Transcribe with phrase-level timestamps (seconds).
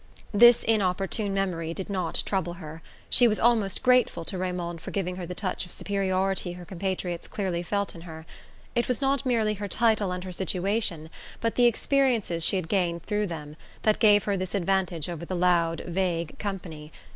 [0.33, 5.15] This inopportune memory did not trouble her: she was almost grateful to Raymond for giving
[5.17, 8.25] her the touch of superiority her compatriots clearly felt in her.
[8.73, 13.03] It was not merely her title and her "situation," but the experiences she had gained
[13.03, 16.91] through them, that gave her this advantage over the loud vague company.